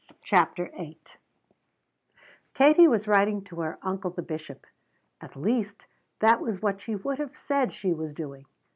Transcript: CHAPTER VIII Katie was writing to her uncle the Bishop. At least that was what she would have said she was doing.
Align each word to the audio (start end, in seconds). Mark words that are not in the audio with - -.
CHAPTER 0.23 0.71
VIII 0.75 0.97
Katie 2.55 2.87
was 2.87 3.07
writing 3.07 3.43
to 3.43 3.59
her 3.59 3.77
uncle 3.83 4.09
the 4.09 4.23
Bishop. 4.23 4.65
At 5.21 5.35
least 5.35 5.85
that 6.21 6.41
was 6.41 6.59
what 6.59 6.81
she 6.81 6.95
would 6.95 7.19
have 7.19 7.37
said 7.37 7.71
she 7.71 7.93
was 7.93 8.11
doing. 8.11 8.45